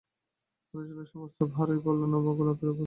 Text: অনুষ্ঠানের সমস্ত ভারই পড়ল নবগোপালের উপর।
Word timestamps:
অনুষ্ঠানের 0.73 1.07
সমস্ত 1.13 1.39
ভারই 1.55 1.79
পড়ল 1.85 2.01
নবগোপালের 2.13 2.55
উপর। 2.65 2.79